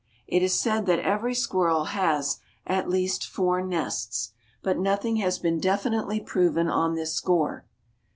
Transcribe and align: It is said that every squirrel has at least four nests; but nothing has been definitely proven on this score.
It 0.25 0.41
is 0.41 0.59
said 0.59 0.87
that 0.87 0.97
every 0.97 1.35
squirrel 1.35 1.83
has 1.83 2.39
at 2.65 2.89
least 2.89 3.23
four 3.23 3.61
nests; 3.61 4.31
but 4.63 4.79
nothing 4.79 5.17
has 5.17 5.37
been 5.37 5.59
definitely 5.59 6.19
proven 6.19 6.67
on 6.67 6.95
this 6.95 7.13
score. 7.13 7.67